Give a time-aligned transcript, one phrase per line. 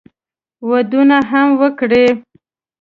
[0.69, 2.05] ودونه هم وکړي.